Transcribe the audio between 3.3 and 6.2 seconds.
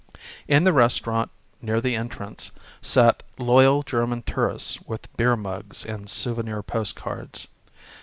loyal German tourists with beer mugs and